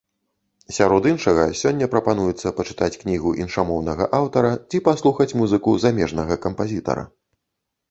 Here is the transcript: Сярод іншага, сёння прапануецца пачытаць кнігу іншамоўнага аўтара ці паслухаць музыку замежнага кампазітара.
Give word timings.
Сярод 0.77 1.03
іншага, 1.11 1.43
сёння 1.59 1.87
прапануецца 1.93 2.53
пачытаць 2.61 2.99
кнігу 3.03 3.35
іншамоўнага 3.43 4.09
аўтара 4.23 4.51
ці 4.69 4.83
паслухаць 4.89 5.31
музыку 5.43 5.77
замежнага 5.87 6.41
кампазітара. 6.49 7.09